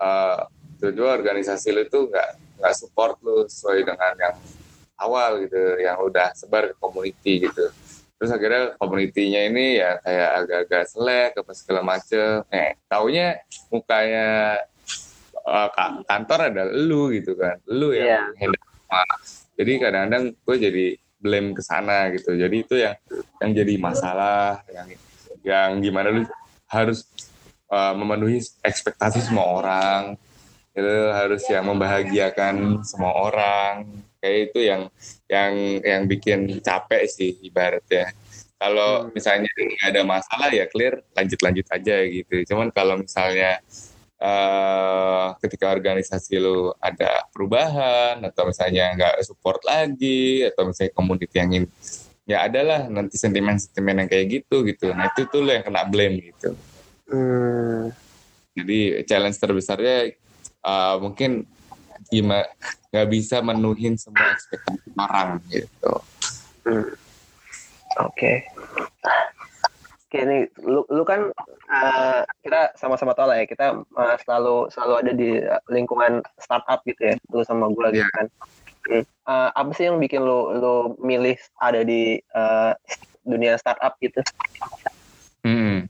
[0.00, 0.48] uh,
[0.80, 4.36] tujuan organisasi lu itu nggak nggak support lu sesuai dengan yang
[4.98, 7.68] awal gitu yang udah sebar ke community gitu.
[8.18, 12.42] Terus akhirnya komunitinya ini ya kayak agak-agak selek apa segala macem.
[12.50, 13.38] Eh taunya
[13.70, 14.58] mukanya
[15.48, 15.70] uh,
[16.04, 17.56] kantor ada lu gitu kan.
[17.66, 18.26] Lu yang yeah.
[18.36, 18.68] handle
[19.58, 20.86] jadi kadang-kadang gue jadi
[21.18, 22.38] blame ke sana gitu.
[22.38, 22.94] Jadi itu yang
[23.42, 24.86] yang jadi masalah yang
[25.42, 26.22] yang gimana lu
[26.70, 27.04] harus
[27.72, 30.02] uh, memenuhi ekspektasi semua orang.
[30.78, 33.90] Itu harus yang membahagiakan semua orang.
[34.22, 34.82] Kayak itu yang
[35.26, 38.14] yang yang bikin capek sih ibaratnya.
[38.58, 39.14] Kalau hmm.
[39.14, 42.34] misalnya nggak ada masalah ya clear lanjut lanjut aja gitu.
[42.54, 43.58] Cuman kalau misalnya
[44.22, 51.48] uh, ketika organisasi lu ada perubahan atau misalnya nggak support lagi atau misalnya community yang
[51.54, 51.64] ingin
[52.28, 56.20] ya adalah nanti sentimen-sentimen yang kayak gitu gitu nah itu tuh lo yang kena blame
[56.20, 56.52] gitu
[57.08, 57.88] hmm.
[58.52, 60.12] jadi challenge terbesarnya
[60.60, 61.48] uh, mungkin
[62.12, 62.44] gimana
[62.92, 65.92] nggak bisa menuhin semua ekspektasi orang gitu
[66.68, 66.84] hmm.
[66.84, 66.92] oke
[68.12, 68.44] okay.
[70.08, 71.28] Oke nih, lu, lu kan
[71.68, 75.36] uh, kita sama-sama tahu lah ya, kita uh, selalu selalu ada di
[75.68, 78.16] lingkungan startup gitu ya, lu sama gue gitu yeah.
[78.16, 78.26] kan.
[78.88, 79.04] Hmm.
[79.28, 82.72] Uh, apa sih yang bikin lu lu milih ada di uh,
[83.20, 84.24] dunia startup gitu?
[85.44, 85.84] Hmm.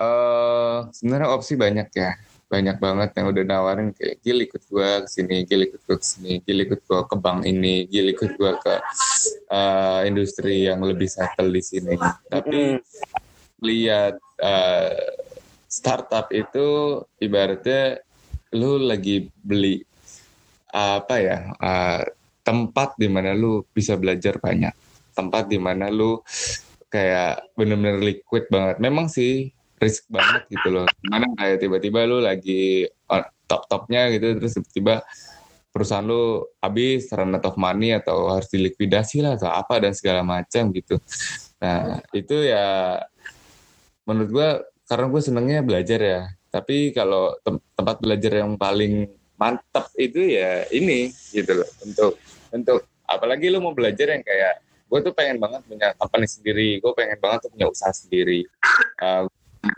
[0.00, 2.16] Uh, sebenarnya opsi banyak ya,
[2.48, 6.06] banyak banget yang udah nawarin kayak Gil ikut gue ke sini, Gil ikut gue ke
[6.08, 8.74] sini, Gil ikut gue ke bank ini, Gil ikut gue ke
[9.52, 12.00] uh, industri yang lebih settle di sini.
[12.32, 12.80] Tapi
[13.62, 14.96] lihat uh,
[15.66, 18.00] startup itu ibaratnya
[18.54, 19.82] lu lagi beli
[20.72, 22.02] apa ya uh,
[22.46, 24.72] tempat di mana lu bisa belajar banyak.
[25.16, 26.22] Tempat di mana lu
[26.86, 28.76] kayak bener-bener liquid banget.
[28.78, 29.50] Memang sih
[29.82, 30.86] risk banget gitu loh.
[31.10, 35.02] Mana kayak tiba-tiba lu lagi uh, top-topnya gitu terus tiba-tiba
[35.74, 40.22] perusahaan lu habis run out of money atau harus dilikuidasi lah atau apa dan segala
[40.22, 40.96] macam gitu.
[41.60, 42.96] Nah itu ya
[44.06, 44.48] menurut gue
[44.86, 46.22] karena gue senengnya belajar ya.
[46.48, 51.68] Tapi kalau tem tempat belajar yang paling mantap itu ya ini gitu loh.
[51.84, 52.12] Untuk
[52.54, 56.68] untuk apalagi lu mau belajar yang kayak gue tuh pengen banget punya company sendiri.
[56.80, 58.46] Gue pengen banget tuh punya usaha sendiri.
[59.02, 59.26] Uh,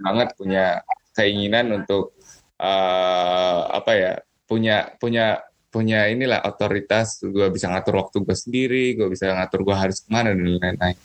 [0.05, 0.85] banget punya
[1.17, 2.15] keinginan untuk
[2.61, 4.13] uh, apa ya
[4.45, 5.41] punya punya
[5.73, 7.25] punya inilah otoritas.
[7.25, 10.99] Gue bisa ngatur waktu gue sendiri gue bisa ngatur gue harus ke mana dan lain-lain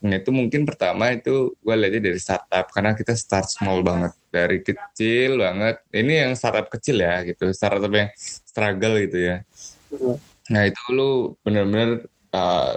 [0.00, 4.16] nah itu mungkin pertama itu gue lihatnya dari startup karena kita start small banget.
[4.32, 5.84] Dari kecil banget.
[5.92, 7.52] Ini yang startup kecil ya gitu.
[7.52, 9.36] Startup yang struggle gitu ya.
[10.48, 12.74] Nah itu lu bener-bener uh,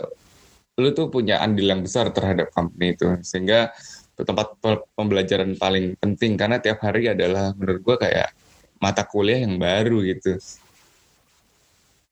[0.76, 3.16] lu tuh punya andil yang besar terhadap company itu.
[3.24, 3.72] Sehingga
[4.20, 4.60] tempat
[4.92, 6.36] pembelajaran paling penting.
[6.36, 8.36] Karena tiap hari adalah menurut gue kayak
[8.84, 10.36] mata kuliah yang baru gitu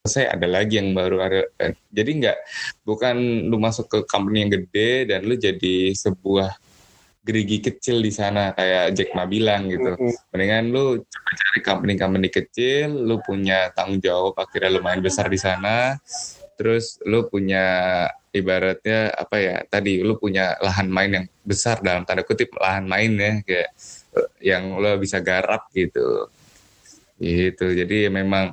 [0.01, 1.45] saya ada lagi yang baru ada
[1.93, 2.37] jadi nggak
[2.81, 6.57] bukan lu masuk ke company yang gede dan lu jadi sebuah
[7.21, 9.93] gerigi kecil di sana kayak Jack Ma bilang gitu.
[10.33, 16.01] Mendingan lu coba cari company-company kecil lu punya tanggung jawab akhirnya lumayan besar di sana.
[16.57, 22.25] Terus lu punya ibaratnya apa ya tadi lu punya lahan main yang besar dalam tanda
[22.25, 23.69] kutip lahan main ya kayak
[24.41, 26.25] yang lo bisa garap gitu.
[27.21, 28.49] Gitu jadi memang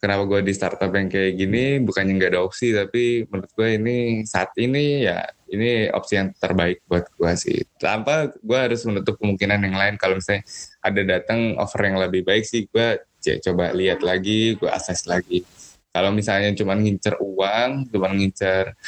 [0.00, 3.96] kenapa gue di startup yang kayak gini bukannya nggak ada opsi tapi menurut gue ini
[4.24, 7.58] saat ini ya ini opsi yang terbaik buat gue sih.
[7.76, 9.94] Tanpa gue harus menutup kemungkinan yang lain.
[9.98, 10.46] Kalau misalnya
[10.80, 15.44] ada datang offer yang lebih baik sih gue coba lihat lagi gue akses lagi.
[15.90, 18.78] Kalau misalnya cuma ngincer uang cuma ngincer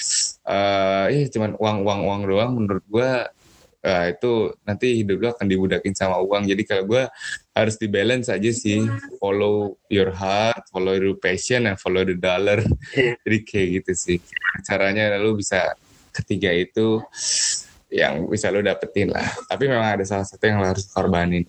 [0.46, 3.10] uh, eh cuma uang uang uang doang menurut gue
[3.82, 6.46] uh, itu nanti hidup lo akan dibudakin sama uang.
[6.46, 7.04] Jadi kalau gue
[7.52, 8.86] harus di balance aja sih.
[9.18, 12.62] Follow your heart follow your passion and follow the dollar.
[12.96, 13.18] Iya.
[13.26, 14.18] jadi kayak gitu sih.
[14.64, 15.74] Caranya lalu bisa
[16.14, 17.02] ketiga itu
[17.92, 19.26] yang bisa lo dapetin lah.
[19.46, 21.44] Tapi memang ada salah satu yang lo harus korbanin.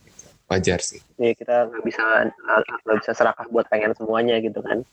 [0.51, 0.99] Wajar sih.
[1.17, 2.03] Iya kita nggak bisa
[2.83, 4.83] nggak bisa serakah buat pengen semuanya gitu kan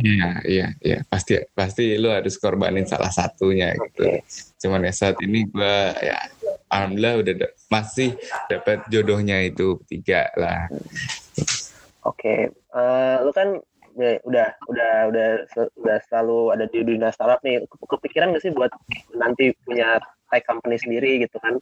[0.00, 0.98] Iya, iya, iya.
[1.06, 4.20] Pasti, pasti lu harus korbanin salah satunya gitu.
[4.66, 6.18] Cuman ya saat ini gue ya
[6.72, 8.16] alhamdulillah udah da masih
[8.48, 10.72] dapat jodohnya itu tiga lah.
[12.08, 13.60] Oke, uh, lu kan
[14.00, 15.28] ya, udah udah udah
[15.76, 17.60] udah selalu ada di dunia startup nih.
[17.68, 18.72] Kepikiran gak sih buat
[19.12, 20.00] nanti punya
[20.32, 21.54] tech company sendiri gitu kan?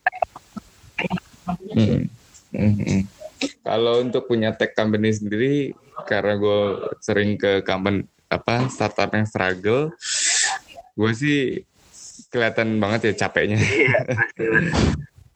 [1.75, 2.07] Hmm.
[2.55, 2.75] Hmm.
[2.79, 3.03] hmm.
[3.63, 5.71] Kalau untuk punya tech company sendiri,
[6.07, 6.61] karena gue
[6.99, 9.89] sering ke company apa startup yang struggle
[10.99, 11.65] gue sih
[12.29, 13.57] kelihatan banget ya capeknya.
[13.57, 13.99] Iya,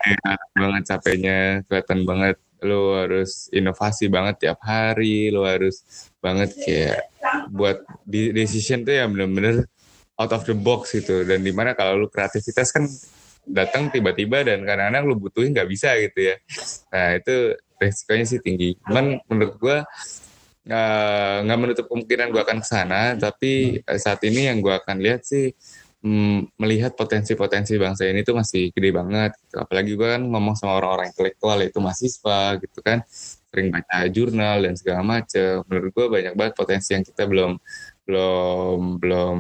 [0.02, 5.82] kelihatan banget capeknya kelihatan banget lo harus inovasi banget tiap hari lo harus
[6.22, 7.10] banget kayak
[7.50, 9.66] buat decision tuh ya bener-bener
[10.20, 11.24] out of the box gitu.
[11.26, 12.84] Dan di mana kalau lo kreativitas kan
[13.42, 16.36] datang tiba-tiba dan kadang-kadang lo butuhin nggak bisa gitu ya.
[16.94, 18.78] Nah itu resikonya sih tinggi.
[18.86, 19.78] Cuman menurut gue
[20.62, 23.98] nggak menutup kemungkinan gue akan ke sana tapi hmm.
[23.98, 25.50] saat ini yang gue akan lihat sih
[26.06, 29.56] mm, melihat potensi-potensi bangsa ini tuh masih gede banget gitu.
[29.58, 33.02] apalagi gue kan ngomong sama orang-orang intelektual itu mahasiswa gitu kan
[33.50, 37.58] sering baca jurnal dan segala macam menurut gue banyak banget potensi yang kita belum
[38.06, 39.36] belum belum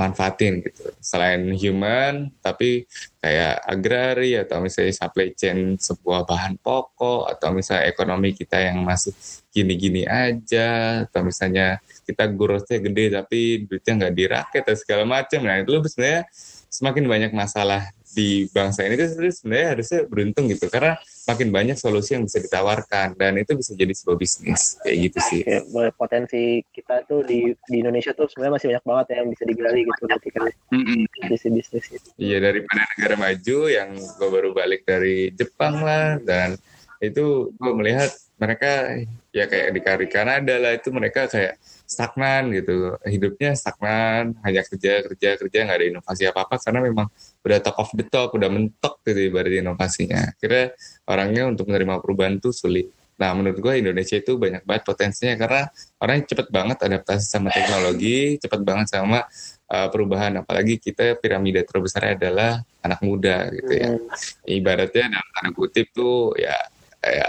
[0.00, 0.88] manfaatin gitu.
[1.04, 2.88] Selain human, tapi
[3.20, 9.12] kayak agrari atau misalnya supply chain sebuah bahan pokok atau misalnya ekonomi kita yang masih
[9.52, 15.44] gini-gini aja atau misalnya kita growth-nya gede tapi duitnya nggak diraket atau segala macam.
[15.44, 16.24] Nah itu sebenarnya
[16.72, 20.66] semakin banyak masalah di bangsa ini itu sebenarnya harusnya beruntung gitu.
[20.66, 20.98] Karena
[21.30, 24.76] makin banyak solusi yang bisa ditawarkan dan itu bisa jadi sebuah bisnis.
[24.82, 25.40] Kayak gitu sih.
[25.46, 25.60] Ya,
[25.94, 29.80] potensi kita tuh di di Indonesia tuh sebenarnya masih banyak banget ya yang bisa digali
[29.86, 30.40] gitu ketika
[31.30, 32.08] bisnis bisnis itu.
[32.18, 36.58] Iya daripada negara maju yang gue baru balik dari Jepang lah dan
[37.00, 39.00] itu gue melihat mereka
[39.32, 42.96] ya kayak di Kanada lah itu mereka kayak stagnan gitu.
[43.04, 47.06] Hidupnya stagnan hanya kerja kerja kerja nggak ada inovasi apa apa karena memang
[47.40, 50.76] udah top of the top udah mentok gitu ibarat inovasinya kira
[51.08, 55.62] orangnya untuk menerima perubahan tuh sulit nah menurut gue Indonesia itu banyak banget potensinya karena
[56.00, 59.28] orangnya cepet banget adaptasi sama teknologi cepet banget sama
[59.68, 64.08] uh, perubahan apalagi kita piramida terbesar adalah anak muda gitu ya hmm.
[64.48, 66.56] ibaratnya dalam tanda kutip tuh ya
[67.04, 67.28] ya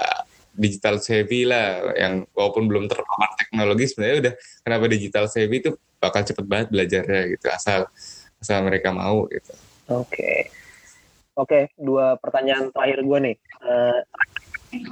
[0.56, 6.24] digital savvy lah yang walaupun belum terpapar teknologi sebenarnya udah kenapa digital savvy itu bakal
[6.24, 7.88] cepet banget belajarnya gitu asal
[8.42, 9.54] asal mereka mau gitu.
[9.90, 10.06] Oke.
[10.06, 10.40] Okay.
[11.40, 13.36] Oke, okay, dua pertanyaan terakhir gue nih.
[13.64, 14.04] Uh,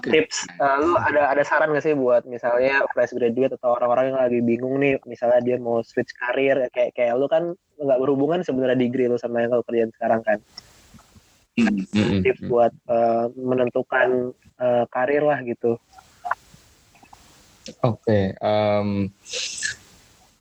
[0.03, 4.19] tips uh, lu ada ada saran gak sih buat misalnya fresh graduate atau orang-orang yang
[4.19, 8.75] lagi bingung nih misalnya dia mau switch karir kayak kayak lu kan nggak berhubungan sebenarnya
[8.75, 10.39] degree lu sama yang lu kerjaan sekarang kan
[11.55, 12.21] hmm.
[12.27, 15.79] tips buat uh, menentukan uh, karir lah gitu.
[17.85, 19.13] Oke, okay, um,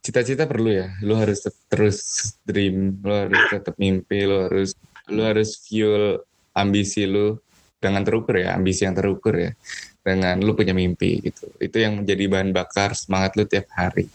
[0.09, 0.89] cita-cita perlu ya.
[1.05, 4.73] Lu harus terus dream lu harus tetap mimpi lu harus
[5.13, 6.25] lu harus fuel
[6.57, 7.37] ambisi lu
[7.77, 9.53] dengan terukur ya ambisi yang terukur ya.
[10.01, 11.53] Dengan lu punya mimpi gitu.
[11.61, 14.09] Itu yang menjadi bahan bakar semangat lu tiap hari.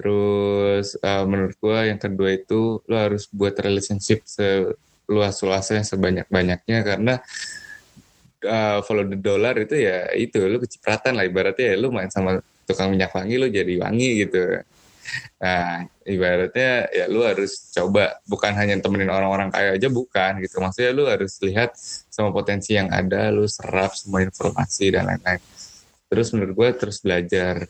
[0.00, 7.20] Terus uh, menurut gua yang kedua itu lu harus buat relationship seluas-luasnya sebanyak-banyaknya karena
[8.48, 11.28] uh, follow the dollar itu ya itu lu kecipratan lah.
[11.28, 14.64] Ibaratnya ya lu main sama tukang minyak wangi lu jadi wangi gitu
[15.38, 20.58] Nah, ibaratnya ya lu harus coba bukan hanya temenin orang-orang kaya aja bukan gitu.
[20.58, 21.76] Maksudnya lu harus lihat
[22.10, 25.40] semua potensi yang ada, lu serap semua informasi dan lain-lain.
[26.08, 27.68] Terus menurut gue terus belajar.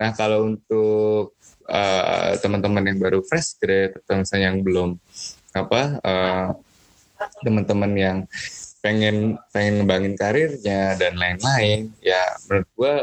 [0.00, 1.36] Nah, kalau untuk
[1.70, 4.90] uh, teman-teman yang baru fresh grade atau misalnya yang belum
[5.50, 6.48] apa uh,
[7.42, 8.18] teman-teman yang
[8.80, 12.94] pengen pengen ngembangin karirnya dan lain-lain ya menurut gue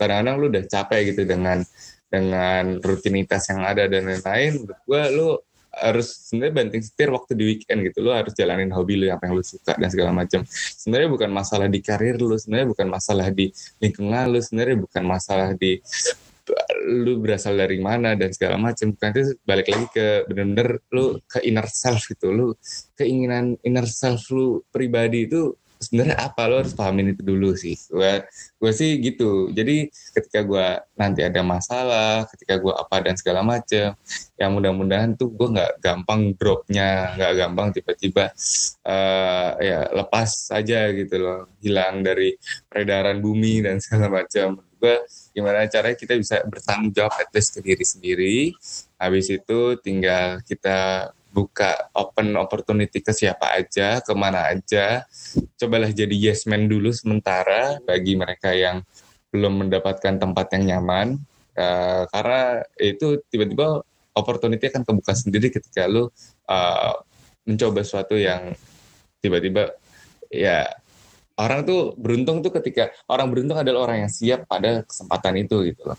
[0.00, 1.60] kadang-kadang lu udah capek gitu dengan
[2.08, 5.36] dengan rutinitas yang ada dan lain-lain gue lu
[5.78, 8.02] harus sebenarnya banting setir waktu di weekend gitu.
[8.02, 10.42] Lu harus jalanin hobi lu yang lu suka dan segala macam.
[10.48, 15.48] Sebenarnya bukan masalah di karir lu sebenarnya bukan masalah di lingkungan lu sebenarnya bukan masalah
[15.54, 15.78] di
[16.88, 18.96] lu berasal dari mana dan segala macam.
[18.96, 22.32] Kan itu balik lagi ke bener-bener lu ke inner self gitu.
[22.32, 22.46] Lu
[22.96, 26.50] keinginan inner self lu pribadi itu sebenarnya apa?
[26.50, 27.78] Lo harus pahamin itu dulu sih.
[27.88, 28.26] Gue
[28.58, 29.48] gue sih gitu.
[29.54, 30.66] Jadi ketika gue
[30.98, 33.94] nanti ada masalah ketika gue apa dan segala macem
[34.36, 38.24] yang mudah-mudahan tuh gue nggak gampang dropnya nggak gampang tiba-tiba
[38.86, 41.40] uh, ya lepas aja gitu loh.
[41.62, 42.34] Hilang dari
[42.66, 44.96] peredaran bumi dan segala macam gue
[45.34, 48.36] gimana caranya kita bisa bertanggung jawab at least ke diri sendiri.
[48.98, 55.06] Habis itu tinggal kita buka open opportunity ke siapa aja, ke mana aja.
[55.54, 58.82] Cobalah jadi yes man dulu sementara bagi mereka yang
[59.30, 61.22] belum mendapatkan tempat yang nyaman.
[61.54, 63.86] Uh, karena itu tiba-tiba
[64.18, 66.10] opportunity akan kebuka sendiri ketika lu
[66.50, 66.94] uh,
[67.46, 68.54] mencoba sesuatu yang
[69.22, 69.74] tiba-tiba
[70.30, 70.66] ya
[71.38, 75.86] orang tuh beruntung tuh ketika orang beruntung adalah orang yang siap pada kesempatan itu gitu
[75.86, 75.98] loh.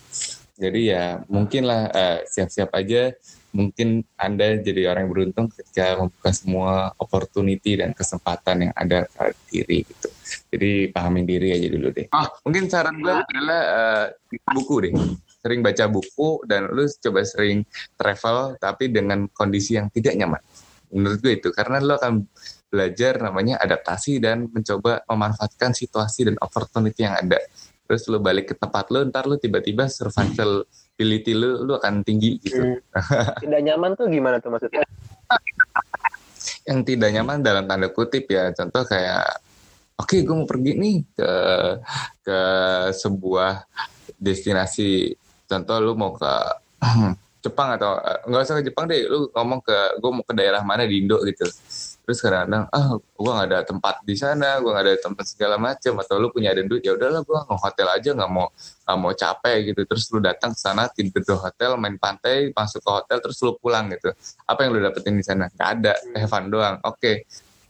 [0.60, 3.16] Jadi ya mungkin lah uh, siap-siap aja
[3.50, 9.34] mungkin Anda jadi orang yang beruntung ketika membuka semua opportunity dan kesempatan yang ada pada
[9.50, 10.08] diri gitu.
[10.54, 12.08] Jadi pahamin diri aja dulu deh.
[12.14, 14.06] Ah, mungkin saran gue adalah uh,
[14.54, 14.94] buku deh.
[15.40, 17.66] Sering baca buku dan lu coba sering
[17.98, 20.42] travel tapi dengan kondisi yang tidak nyaman.
[20.94, 22.26] Menurut gue itu karena lu akan
[22.70, 27.42] belajar namanya adaptasi dan mencoba memanfaatkan situasi dan opportunity yang ada.
[27.90, 32.44] Terus lu balik ke tempat lu, ntar lu tiba-tiba survival ability lu lu akan tinggi
[32.44, 32.60] gitu.
[32.60, 33.40] Hmm.
[33.48, 34.84] Tidak nyaman tuh gimana tuh maksudnya?
[36.68, 39.26] Yang tidak nyaman dalam tanda kutip ya, contoh kayak
[39.96, 41.32] oke okay, gue mau pergi nih ke
[42.22, 42.40] ke
[42.94, 43.64] sebuah
[44.20, 45.16] destinasi
[45.48, 46.34] contoh lu mau ke
[47.44, 50.62] Jepang atau eh, nggak usah ke Jepang deh lu ngomong ke gue mau ke daerah
[50.62, 51.48] mana di Indo gitu
[52.10, 55.94] terus kadang-kadang ah gue nggak ada tempat di sana gue nggak ada tempat segala macam
[56.02, 59.14] atau lu punya ada duit ya udahlah gue nggak hotel aja nggak mau nggak mau
[59.14, 59.82] capek gitu.
[59.86, 63.54] Terus lu datang ke sana tidur di hotel main pantai masuk ke hotel terus lu
[63.62, 64.10] pulang gitu.
[64.50, 65.54] Apa yang lu dapetin di sana?
[65.54, 66.76] Nggak ada Evan doang.
[66.82, 66.98] Oke.
[66.98, 67.16] Okay.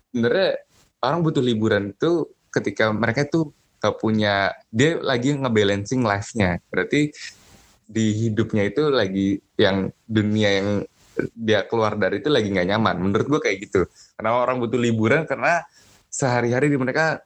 [0.10, 0.50] sebenarnya
[1.04, 3.52] orang butuh liburan tuh ketika mereka tuh
[3.84, 6.64] gak punya dia lagi ngebalancing life-nya.
[6.72, 7.12] Berarti
[7.84, 10.70] di hidupnya itu lagi yang dunia yang
[11.36, 12.96] dia keluar dari itu lagi nggak nyaman.
[13.00, 13.82] Menurut gue kayak gitu.
[14.16, 15.64] Karena orang butuh liburan karena
[16.10, 17.22] sehari-hari di mereka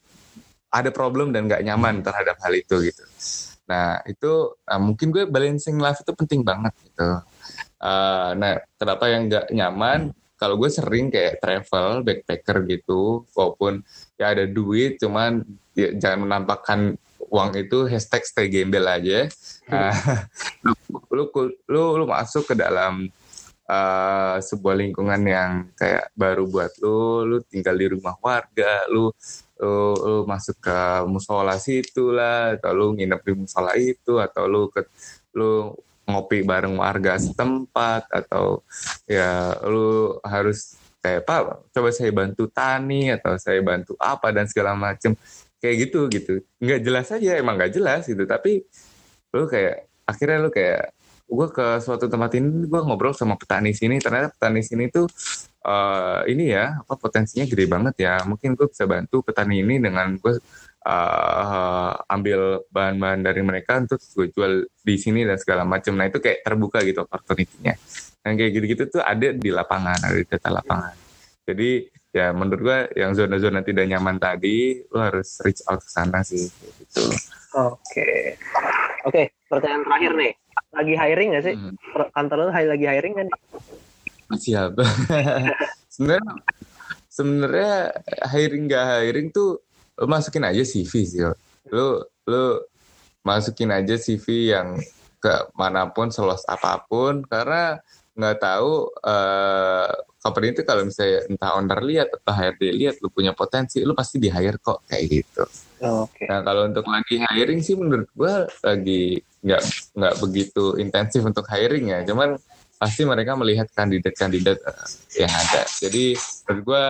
[0.73, 3.03] ada problem dan nggak nyaman terhadap hal itu gitu.
[3.69, 7.21] Nah itu nah, mungkin gue balancing life itu penting banget gitu.
[7.77, 10.11] Uh, nah kenapa yang nggak nyaman?
[10.33, 13.79] Kalau gue sering kayak travel, backpacker gitu, walaupun
[14.19, 15.39] ya ada duit, cuman
[15.71, 16.99] ya, jangan menampakkan
[17.31, 19.31] uang itu hashtag stay gembel aja.
[19.71, 19.95] Uh,
[20.67, 20.75] lu,
[21.15, 21.23] lu,
[21.69, 23.07] lu, lu masuk ke dalam
[23.67, 29.11] uh, sebuah lingkungan yang kayak baru buat lu, lu tinggal di rumah warga, lu
[29.59, 34.67] lu, lu masuk ke musola situ lah, atau lu nginep di musola itu, atau lu
[34.67, 34.83] ke
[35.35, 35.71] lu
[36.03, 38.63] ngopi bareng warga setempat, atau
[39.07, 44.75] ya lu harus kayak pak coba saya bantu tani atau saya bantu apa dan segala
[44.75, 45.15] macem.
[45.63, 46.33] Kayak gitu gitu.
[46.59, 48.27] Nggak jelas aja emang nggak jelas gitu.
[48.27, 48.67] Tapi
[49.31, 50.91] lu kayak akhirnya lu kayak
[51.33, 53.97] gue ke suatu tempat ini gue ngobrol sama petani sini.
[53.97, 55.09] Ternyata petani sini tuh
[55.65, 58.21] uh, ini ya apa potensinya gede banget ya.
[58.23, 60.37] Mungkin gue bisa bantu petani ini dengan gue
[60.85, 64.53] uh, ambil bahan-bahan dari mereka untuk gue jual
[64.85, 65.97] di sini dan segala macam.
[65.97, 67.73] Nah itu kayak terbuka gitu opportunity-nya.
[68.23, 70.95] Yang kayak gitu-gitu tuh ada di lapangan ada di data lapangan.
[71.43, 71.69] Jadi
[72.13, 76.45] ya menurut gue yang zona-zona tidak nyaman tadi lo harus reach out ke sana sih
[76.45, 77.09] gitu.
[77.57, 77.81] Oke.
[77.89, 78.17] Okay.
[79.03, 80.33] oke okay, pertanyaan terakhir nih
[80.73, 81.55] lagi hiring gak sih?
[81.55, 81.73] Hmm.
[82.11, 83.27] Kantor lu lagi hiring kan?
[84.33, 84.71] Siap.
[85.93, 86.25] sebenarnya
[87.07, 87.73] sebenarnya
[88.33, 89.61] hiring gak hiring tuh
[90.01, 91.21] lu masukin aja CV sih.
[91.69, 92.45] Lu lu
[93.21, 94.81] masukin aja CV yang
[95.23, 97.79] ke mana pun seluas apa pun karena
[98.13, 99.91] nggak tahu eh
[100.23, 104.23] company itu kalau misalnya entah owner lihat atau HRD lihat lu punya potensi lu pasti
[104.23, 105.43] di hire kok kayak gitu.
[105.83, 106.23] Oke.
[106.31, 109.63] Nah kalau untuk lagi hiring sih menurut gua lagi nggak
[109.99, 111.99] nggak begitu intensif untuk hiring ya.
[112.07, 112.39] Cuman
[112.79, 114.87] pasti mereka melihat kandidat-kandidat eh,
[115.19, 115.67] yang ada.
[115.67, 116.15] Jadi
[116.47, 116.83] menurut gua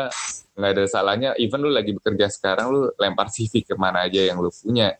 [0.53, 1.29] nggak ada salahnya.
[1.41, 4.93] Even lu lagi bekerja sekarang lu lempar CV ke mana aja yang lu punya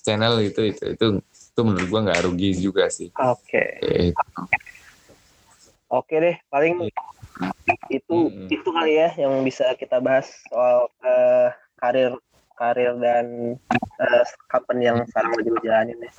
[0.00, 3.12] channel itu itu itu itu menurut gua nggak rugi juga sih.
[3.12, 3.76] Oke.
[3.84, 4.16] Eh,
[5.92, 6.88] Oke deh, paling
[7.92, 8.48] itu Mm-mm.
[8.48, 12.16] itu kali ya yang bisa kita bahas soal eh, karir
[12.56, 13.60] karir dan
[14.00, 16.12] eh, company yang sekarang lagi jalanin ya.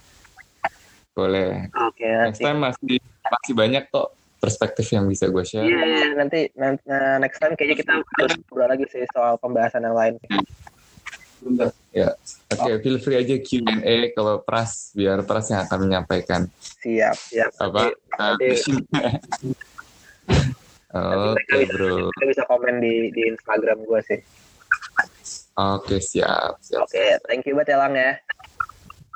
[1.18, 1.74] boleh.
[1.90, 5.66] Oke, Next nanti time masih masih banyak kok perspektif yang bisa gue share.
[5.66, 6.84] Iya, iya, nanti nanti
[7.18, 10.14] next time kayaknya kita harus ngobrol lagi sih soal pembahasan yang lain.
[11.94, 12.10] Ya,
[12.50, 16.50] oke, feel free aja Q&A kalau Pras, biar Pras yang akan menyampaikan
[16.82, 17.50] Siap, siap.
[17.60, 17.94] apa?
[18.18, 18.58] Nanti-
[20.94, 24.20] Oke bro, Kita bisa komen di di Instagram gue sih.
[25.54, 26.86] oke siap, siap.
[26.86, 28.12] Oke, thank you banget ya Lang ya.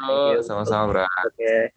[0.01, 1.05] Oh, sama-sama bro.
[1.05, 1.69] Oke.